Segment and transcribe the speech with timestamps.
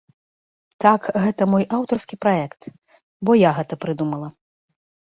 [0.85, 2.61] Так гэта мой аўтарскі праект,
[3.29, 4.27] бо я гэта прыдумала.